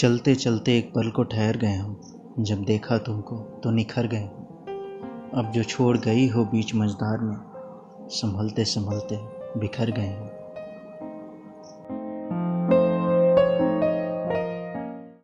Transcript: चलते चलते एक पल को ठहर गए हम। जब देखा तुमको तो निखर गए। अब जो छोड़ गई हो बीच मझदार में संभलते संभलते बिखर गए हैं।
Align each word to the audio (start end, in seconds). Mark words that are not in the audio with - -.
चलते 0.00 0.34
चलते 0.34 0.78
एक 0.78 0.92
पल 0.94 1.10
को 1.10 1.22
ठहर 1.22 1.56
गए 1.56 1.74
हम। 1.74 2.00
जब 2.38 2.64
देखा 2.64 2.98
तुमको 2.98 3.36
तो 3.36 3.70
निखर 3.70 4.06
गए। 4.06 4.22
अब 5.34 5.52
जो 5.54 5.62
छोड़ 5.62 5.98
गई 5.98 6.28
हो 6.28 6.44
बीच 6.44 6.74
मझदार 6.74 7.18
में 7.18 7.36
संभलते 8.08 8.64
संभलते 8.64 9.16
बिखर 9.60 9.90
गए 9.90 10.02
हैं। 10.02 10.39